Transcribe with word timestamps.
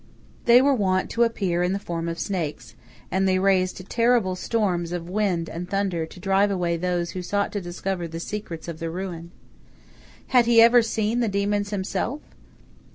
They 0.45 0.63
were 0.63 0.73
wont 0.73 1.11
to 1.11 1.21
appear 1.25 1.61
in 1.61 1.73
the 1.73 1.77
form 1.77 2.09
of 2.09 2.17
snakes, 2.17 2.73
and 3.11 3.27
they 3.27 3.37
raised 3.37 3.87
terrible 3.87 4.35
storms 4.35 4.93
of 4.93 5.07
wind 5.07 5.47
and 5.47 5.69
thunder 5.69 6.07
to 6.07 6.19
drive 6.19 6.49
away 6.49 6.75
those 6.75 7.11
who 7.11 7.21
sought 7.21 7.51
to 7.51 7.61
discover 7.61 8.07
the 8.07 8.19
secrets 8.19 8.67
of 8.67 8.79
the 8.79 8.89
ruin. 8.89 9.29
Had 10.29 10.47
he 10.47 10.59
ever 10.59 10.81
seen 10.81 11.19
the 11.19 11.27
demons 11.27 11.69
himself? 11.69 12.21